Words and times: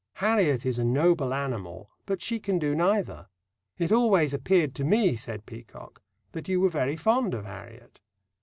Harriet 0.13 0.65
is 0.65 0.79
a 0.79 0.83
noble 0.83 1.31
animal, 1.31 1.91
but 2.07 2.23
she 2.23 2.39
can 2.39 2.57
do 2.57 2.73
neither." 2.73 3.27
"It 3.77 3.91
always 3.91 4.33
appeared 4.33 4.73
to 4.73 4.83
me," 4.83 5.15
said 5.15 5.45
Peacock, 5.45 6.01
"that 6.31 6.49
you 6.49 6.59
were 6.59 6.69
very 6.69 6.97
fond 6.97 7.35
of 7.35 7.45
Harriet." 7.45 7.99